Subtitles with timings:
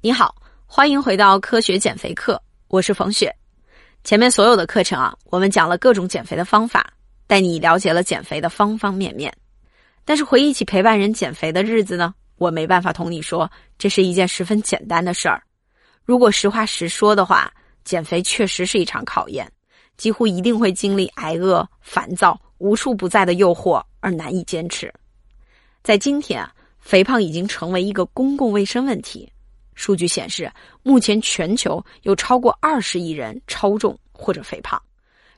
[0.00, 0.32] 你好，
[0.64, 3.34] 欢迎回到科学减肥课，我是冯雪。
[4.04, 6.88] 前面所有的课程啊，我们讲了各种减肥的方法，
[7.26, 9.36] 带你了解了减肥的方方面面。
[10.04, 15.42] 但是回忆起陪伴人减肥的日子呢，我没办法同你说这是一件十分简单的事儿。
[16.04, 17.52] 如果实话实说的话，
[17.82, 19.50] 减肥确实是一场考验，
[19.96, 24.94] 几乎一定会经历挨饿、烦躁、无处不在的诱惑而难以坚持。
[25.82, 29.28] 在今天啊，肥胖已经成为一个公共卫生问题。
[29.78, 30.50] 数据显示，
[30.82, 34.76] 目前全球有超过二十亿人超重或者肥胖，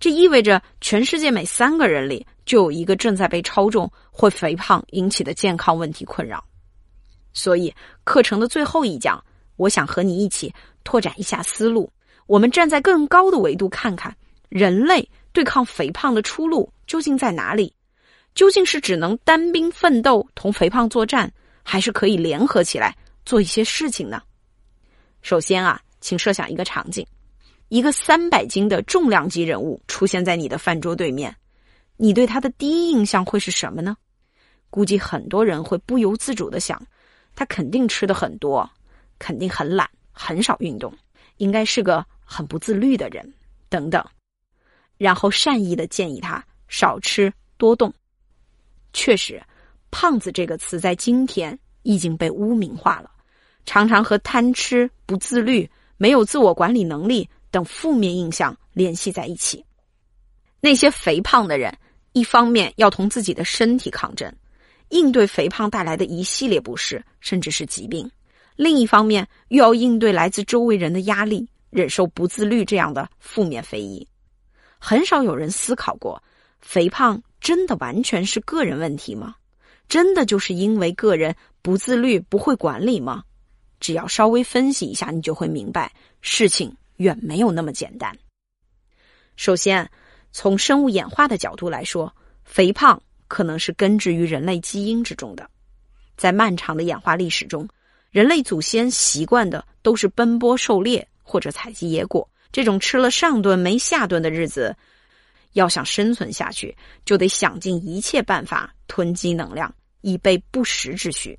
[0.00, 6.44] 这意味着全世界每三个人里就有一个正在被超重或肥胖引起的健康问题困扰。
[7.32, 9.22] 所以，课程的最后一讲。
[9.56, 11.88] 我想和你一起拓展一下思路，
[12.26, 14.12] 我们站在更高的维度看看
[14.48, 17.72] 人类对抗肥胖的出路究竟在哪里？
[18.34, 24.22] 究竟是只能单兵奋斗同肥胖作战，还是可以联合起来做一些事情呢？
[25.22, 27.06] 首先啊，请设想一个场景：
[27.68, 31.34] 一个三百斤的重量级人物出现在你的饭桌对面，
[31.96, 33.96] 你对他的第一印象会是什么呢？
[34.70, 36.80] 估计很多人会不由自主的想，
[37.34, 38.68] 他肯定吃的很多。
[39.16, 40.92] 肯定很懒，很少运动，
[41.36, 43.32] 应该是个很不自律的人，
[43.68, 44.04] 等等。
[44.98, 47.94] 然后善意的建议他少吃多动。
[48.92, 49.40] 确实
[49.92, 53.10] ，“胖子”这个词在今天已经被污名化了，
[53.66, 59.64] 常常和贪吃、不自律、没有自我管理能力等负面印象联系在一起。
[60.60, 61.76] 那些肥胖的人，
[62.12, 64.32] 一方面要同自己的身体抗争，
[64.88, 68.10] 应对肥胖带来的一系列不适，甚至是疾病。
[68.56, 74.06] 另一方面，又要应对来自周围人的压力，忍受不自律这样的负面非议。
[74.78, 76.22] 很少有人思考过，
[76.60, 79.34] 肥胖真的完全是个人问题吗？
[79.88, 83.22] 真的就是因为个人不自律、不会管理吗？
[83.84, 88.16] 只要稍微分析一下，你就会明白，事情远没有那么简单。
[89.36, 89.86] 首先，
[90.32, 92.10] 从生物演化的角度来说，
[92.44, 95.46] 肥胖可能是根植于人类基因之中的，
[96.16, 97.68] 在漫长的演化历史中。
[98.10, 104.74] 人类祖先习惯的都是奔波狩猎或者采集野果，这种吃了上顿没下顿的日子，
[105.52, 106.74] 要想生存下去，
[107.04, 111.38] 就得想尽一切办法囤积能量，以备不时之需。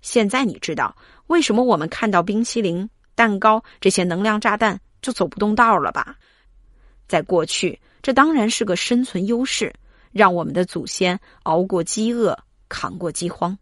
[0.00, 6.16] 现在你知道为什么我们看到冰淇淋、蛋糕这些能量炸弹就走不动道了吧？
[7.06, 9.72] 在过去，这当然是个生存优势，
[10.12, 12.38] 让我们的祖先熬过饥饿，
[12.68, 13.58] 扛过饥荒。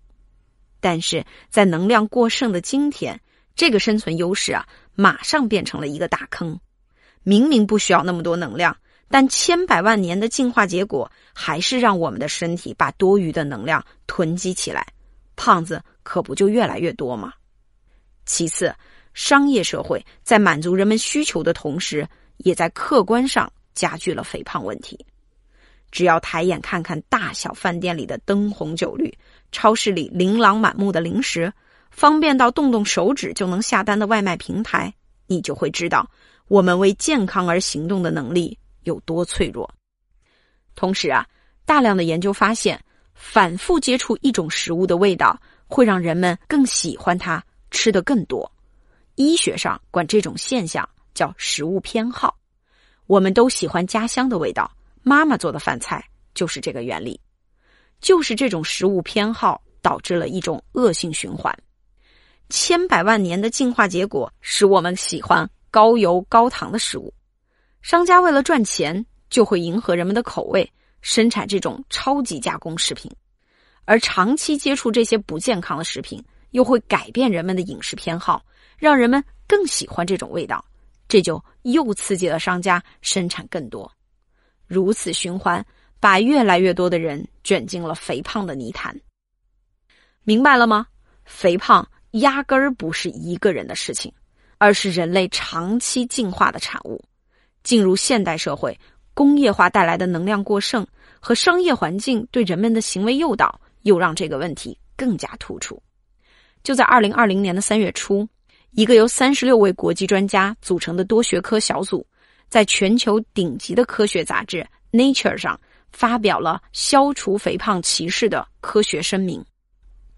[0.81, 3.21] 但是在能量过剩的今天，
[3.55, 6.59] 这个生存优势啊，马上变成了一个大坑。
[7.23, 8.77] 明明不需要那么多能量，
[9.09, 14.87] 但千百万年的进化结果还是让我们的身体把多余的能量囤积起来，
[15.35, 17.33] 胖子可不就越来越多吗？
[18.27, 18.73] 其次，
[19.13, 25.05] 商业社会在满足人们需求的同时，也在客观上加剧了肥胖问题。
[25.91, 29.13] 只要抬眼看看大小饭店里的灯红酒绿，
[29.51, 31.53] 超市里琳琅满目的零食，
[31.91, 34.95] 方便到动动手指就能下单的外卖平台，
[35.27, 36.09] 你就会知道
[36.47, 39.69] 我们为健康而行动的能力有多脆弱。
[40.77, 41.27] 同时啊，
[41.65, 42.81] 大量的研究发现，
[43.13, 48.51] 反复接触一种食物的味道会让人们更喜欢它，吃的更多。
[49.15, 52.37] 医学上管这种现象叫食物偏好。
[53.07, 54.71] 我们都喜欢家乡的味道。
[55.03, 56.05] 妈妈做的饭菜
[56.35, 57.21] 就是这个原理，
[58.01, 61.57] 就是这种食物偏好导致了一种恶性循环。
[62.49, 67.15] 千百万年的进化结果使我们喜欢高油高糖的食物，
[67.83, 70.69] 商家为了赚钱就会迎合人们的口味，
[71.01, 73.09] 生产这种超级加工食品，
[73.87, 78.45] 而长期接触这些不健康的食品，又会改变人们的饮食偏好，
[78.77, 80.63] 让人们更喜欢这种味道，
[81.09, 83.91] 这就又刺激了商家生产更多。
[84.67, 85.65] 如此循环，
[86.01, 88.95] 把越来越多的人卷进了肥胖的泥潭。
[90.25, 90.87] 明白了吗？
[91.25, 94.13] 肥胖压根儿不是一个人的事情，
[94.59, 97.03] 而是人类长期进化的产物。
[97.63, 98.79] 进入现代社会，
[99.15, 100.87] 工业化带来的能量过剩
[101.21, 105.83] 和商业环境对人们的行为诱导，又让这个问题更加突出。
[106.63, 108.29] 就在二零二零年的三月初，
[108.73, 112.07] 一个由三十六位国际专家组成的多学科小组。
[112.49, 114.65] 在全球顶级的科学杂志
[114.97, 115.61] 《Nature》上
[115.91, 119.45] 发表了消除肥胖歧视的科学声明。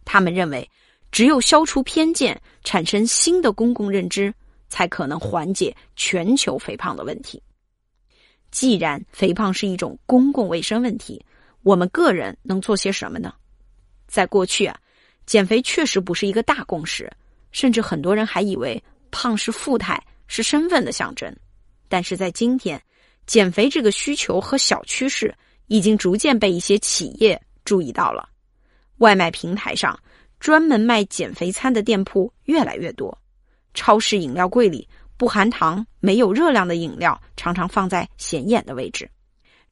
[0.04, 0.70] 他们认为，
[1.10, 4.32] 只有消除偏见，产生新的公共认知，
[4.68, 7.42] 才可能缓解全球肥胖的问题。
[8.50, 11.24] 既然肥胖是一种公共卫生问题，
[11.62, 13.32] 我们个人能做些什么呢？
[14.08, 14.76] 在过去啊，
[15.26, 17.08] 减肥确实不是一个大共识，
[17.52, 18.82] 甚至很多人还以为
[19.12, 21.32] 胖是富态，是身份的象征。
[21.88, 22.82] 但是在今天，
[23.26, 25.32] 减肥这个需求和小趋势
[25.66, 28.28] 已经逐渐被一些企业注意到了。
[28.96, 29.98] 外卖平台上
[30.40, 33.16] 专门卖减肥餐的店铺越来越多，
[33.74, 39.08] 超市饮料柜里不含糖、没有热量的饮料常常放在显眼的位置。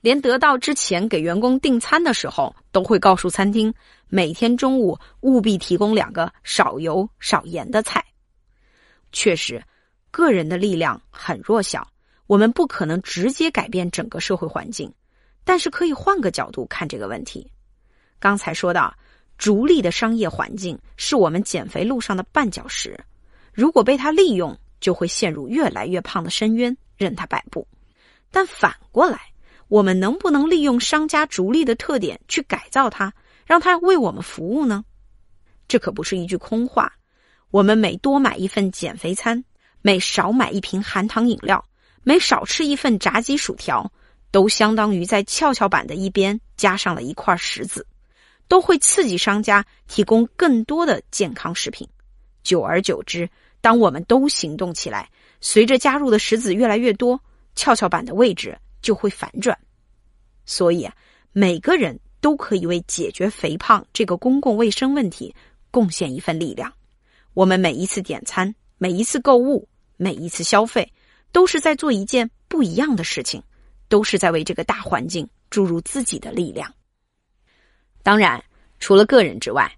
[0.07, 3.75] 连得到之前给员工订餐的时候，都会告诉餐厅，
[4.07, 8.05] 每天中午务必提供两个少油少盐的菜。
[9.11, 9.61] 确实，
[10.13, 11.85] 个人的力量很弱小，
[12.29, 14.95] 我们不可能直接改变整个社会环境，
[15.43, 17.51] 但是可以换个角度看这个问题。
[18.21, 18.97] 刚才说到，
[19.37, 22.97] 逐利的商业环境是我们减肥路上的绊脚石，
[23.53, 27.67] 如果被他利用，就会陷入越来越胖的深渊，任他摆布。
[28.31, 29.19] 但反过来，
[29.69, 33.13] 我们能不能利用商家逐利的特点去改造它，
[33.45, 34.85] 让它为我们服务呢？
[35.67, 36.93] 这可不是一句空话。
[37.51, 39.43] 我们每多买一份减肥餐，
[39.83, 41.65] 每少买一瓶含糖饮料，
[42.03, 43.91] 每少吃一份炸鸡薯条，
[44.31, 47.87] 都相当于在跷跷板的一边加上了一块石子，
[48.47, 51.89] 都会刺激商家提供更多的健康食品。
[52.43, 53.29] 久而久之，
[53.61, 55.09] 当我们都行动起来，
[55.41, 57.21] 随着加入的石子越来越多，
[57.57, 58.57] 跷跷板的位置。
[58.83, 59.57] 就会反转，
[60.45, 60.95] 所以啊，
[61.33, 65.35] 每个人都可以为解决肥胖这个公共卫生问题
[65.71, 66.73] 贡献一份力量。
[67.35, 70.91] 我们每一次点餐、每一次购物、每一次消费，
[71.33, 73.43] 都是在做一件不一样的事情，
[73.89, 76.73] 都是在为这个大环境注入自己的力量。
[78.03, 78.43] 当然，
[78.79, 79.71] 除了个人之外，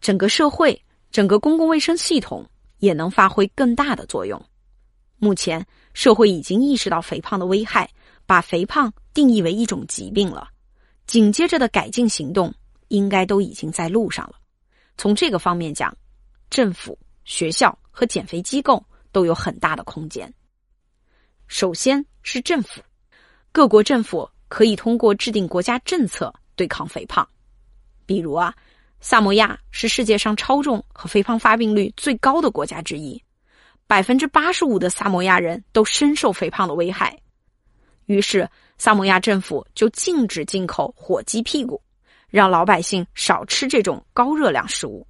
[0.00, 0.80] 整个社会、
[1.10, 2.44] 整个公共卫生系统
[2.78, 4.40] 也能发挥更大的作用。
[5.18, 5.64] 目前，
[5.94, 7.88] 社会已经意识到肥胖的危害。
[8.26, 10.48] 把肥胖定义为一种疾病了，
[11.06, 12.52] 紧接着的改进行动
[12.88, 14.34] 应该都已经在路上了。
[14.98, 15.96] 从这个方面讲，
[16.50, 20.32] 政府、学校和减肥机构都有很大的空间。
[21.46, 22.82] 首先是政府，
[23.52, 27.26] 各国政府可以通过制定国家政策对抗肥胖。
[28.04, 28.54] 比如啊，
[29.00, 33.22] 萨摩亚是世界上超重和肥胖发病率最高的国家之一，
[33.86, 37.16] 百分之八十五的萨摩亚人都深受肥胖的危害。
[38.06, 38.48] 于是，
[38.78, 41.80] 萨摩亚政府就禁止进口火鸡屁股，
[42.28, 45.06] 让老百姓少吃这种高热量食物。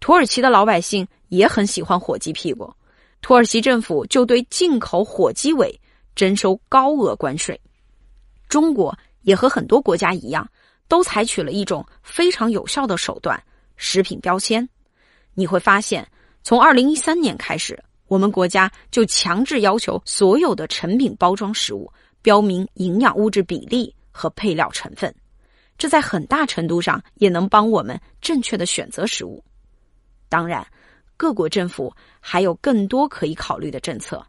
[0.00, 2.72] 土耳其的老百姓也很喜欢火鸡屁股，
[3.20, 5.78] 土耳其政府就对进口火鸡尾
[6.14, 7.58] 征收高额关税。
[8.48, 10.48] 中国也和很多国家一样，
[10.88, 13.42] 都采取了一种非常有效的手段——
[13.76, 14.68] 食品标签。
[15.34, 16.06] 你会发现，
[16.42, 17.78] 从二零一三年开始，
[18.08, 21.90] 我们国家就强制要求所有的成品包装食物。
[22.22, 25.14] 标明营养物质比例和配料成分，
[25.78, 29.42] 这在很大程度上也能帮我们正确的选择食物。
[30.28, 30.66] 当然，
[31.16, 34.24] 各国政府还有更多可以考虑的政策，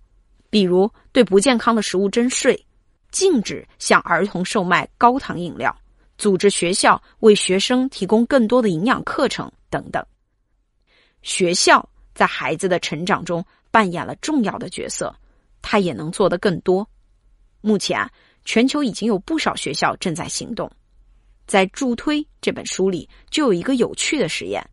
[0.50, 2.66] 比如对不健康的食物征税，
[3.12, 5.76] 禁止向儿童售卖高糖饮料，
[6.18, 10.04] 组织学校为学生提供更多的营养课程等等。
[11.22, 15.14] 学校在孩子的成长中扮演了重要的角色，
[15.62, 16.88] 他也能做得更多。
[17.62, 18.10] 目前啊，
[18.44, 20.70] 全球已经有不少学校正在行动。
[21.48, 24.66] 在《助推》这本书里，就有一个有趣的实验：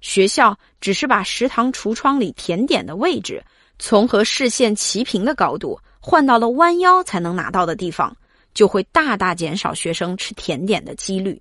[0.00, 3.42] 学校只是把食堂橱窗里甜点的位置
[3.78, 8.16] 从和视线齐平的高度换到了弯腰才能拿到的地方，
[8.54, 11.40] 就会大大减少学生吃甜点的几率。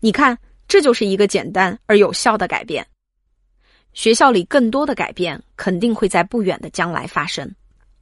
[0.00, 0.36] 你看，
[0.66, 2.86] 这就是一个简单而有效的改变。
[3.92, 7.54] 学校里更多的改变肯定会在不远的将来发生。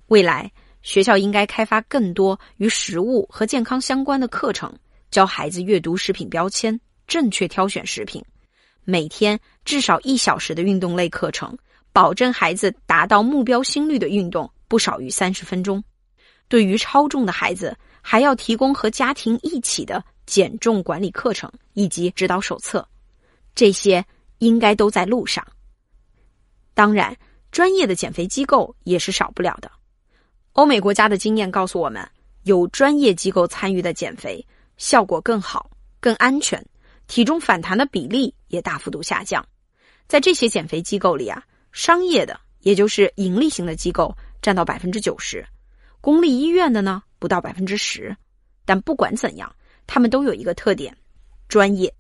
[0.09, 0.51] 未来。
[0.87, 4.73] 学校应该开发更多与食物和健康相关的课程，
[5.11, 6.79] 教孩子阅读食品标签，
[7.09, 8.25] 正确挑选食品。
[8.85, 11.59] 每天至少一小时的运动类课程，
[11.93, 15.83] 保证孩子达到目标心率的运动不少于三十分钟。
[16.47, 22.87] 对于超重的孩子，还要提供和家庭一起的减重管理课程以及指导手册。
[23.57, 24.05] 这些
[24.39, 25.45] 应该都在路上。
[26.75, 27.17] 当然，
[27.51, 29.69] 专业的减肥机构也是少不了的。
[30.57, 32.09] 欧美国家的经验告诉我们，
[32.45, 34.43] 有专业机构参与的减肥
[34.79, 35.71] 效果更好、
[36.01, 36.65] 更安全，
[37.07, 39.47] 体重反弹的比例也大幅度下降。
[40.09, 45.47] 在这些减肥机构里啊，商业的，也就是盈利型的机构占到百分之九十，
[46.01, 48.17] 公立医院的呢不到百分之十。
[48.65, 49.55] 但不管怎样，
[49.87, 50.97] 他们都有一个特点：
[51.51, 51.93] 专业，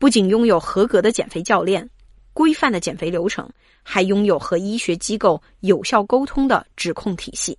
[0.00, 1.88] 不仅拥有合格的减肥教练、
[2.32, 3.48] 规范的减肥流程，
[3.84, 7.56] 还拥有和医学机构有效沟通的指控体系。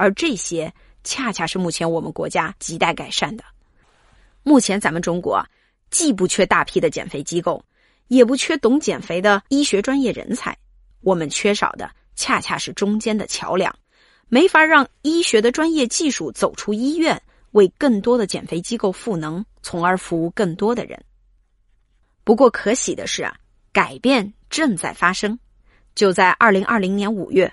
[0.00, 0.72] 而这些
[1.04, 3.44] 恰恰是目前我们国家亟待改善的。
[4.42, 5.44] 目前咱们中国
[5.90, 7.62] 既不缺大批的减肥机构，
[8.08, 10.56] 也不缺懂减肥的医学专业人才，
[11.02, 13.78] 我们缺少的恰恰是中间的桥梁，
[14.28, 20.98] 没法让医学的专业技术走出医院，为更多的减肥机构赋能，从而服务更多的人。
[22.24, 23.36] 不过可喜的是啊，
[23.70, 25.38] 改变正在发生。
[25.94, 27.52] 就在二零二零年五月，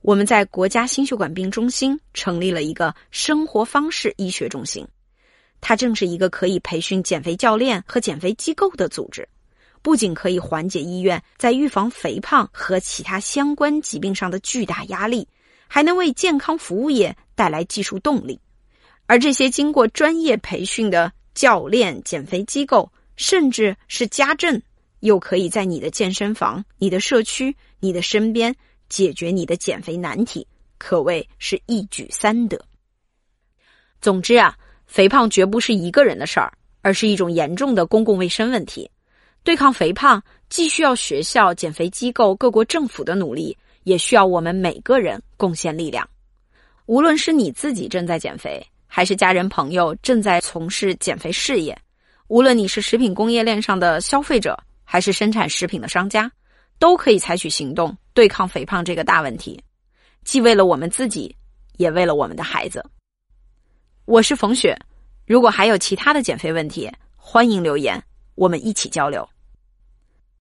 [0.00, 4.86] 我们在国家心血管病中心成立了一个生活方式医学中心，
[5.60, 9.28] 它正是一个可以培训减肥教练和减肥机构的组织。
[9.82, 15.26] 不仅可以缓解医院在预防肥胖和其他相关疾病上的巨大压力，
[15.66, 18.40] 还能为健康服务业带来技术动力。
[19.06, 24.60] 而这些经过专业培训的教练、减肥机构，甚至是家政，
[25.00, 28.54] 又可以在你的健身房、你的社区、你的身边
[28.88, 30.46] 解决你的减肥难题，
[30.78, 32.58] 可谓是一举三得。
[34.00, 36.52] 总之啊，肥胖绝不是一个人的事儿，
[36.82, 38.90] 而是一种严重的公共卫生问题。
[39.42, 46.08] 对抗肥胖，既需要学校、减肥机构、各国政府的努力，也需要我们每个人贡献力量。
[46.86, 51.76] 无论是你自己正在减肥，还是家人朋友正在从事减肥事业，
[52.28, 56.30] 无论你是食品工业链上的消费者，还是生产食品的商家，
[56.78, 59.60] 都可以采取行动对抗肥胖这个大问题，
[60.24, 61.34] 既为了我们自己，
[61.76, 62.84] 也为了我们的孩子。
[64.04, 64.78] 我是冯雪，
[65.26, 68.02] 如果还有其他的减肥问题，欢迎留言，
[68.36, 69.28] 我们一起交流。